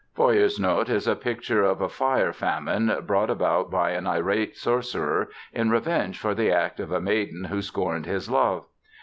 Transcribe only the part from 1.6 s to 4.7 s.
of a "fire famine" brought about by an irate